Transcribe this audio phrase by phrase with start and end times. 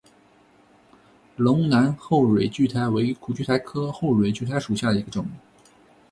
[1.35, 5.23] 龙南后蕊苣苔为苦苣苔科后蕊苣苔属下的一个种。